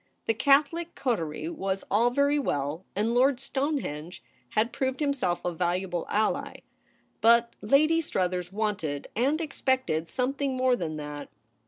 The 0.25 0.33
Catholic 0.33 0.95
coterie 0.95 1.47
was 1.47 1.83
all 1.91 2.09
very 2.09 2.39
well, 2.39 2.85
and 2.95 3.13
Lord 3.13 3.39
Stonehenge 3.39 4.23
had 4.53 4.73
proved 4.73 4.99
himself 4.99 5.45
a 5.45 5.51
valuable 5.53 6.07
ally; 6.09 6.61
but 7.21 7.53
Lady 7.61 8.01
Struthers 8.01 8.51
wanted 8.51 9.09
and 9.15 9.39
expected 9.39 10.09
something 10.09 10.57
more 10.57 10.75
than 10.75 10.97
that. 10.97 11.29